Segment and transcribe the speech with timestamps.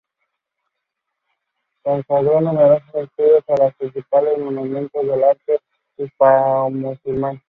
[1.83, 5.59] Consagró numerosos estudios a los principales monumentos del arte
[5.97, 7.39] hispanomusulmán.